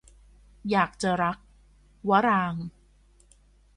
[0.71, 1.37] อยากจะรัก-
[2.09, 2.65] วรางค์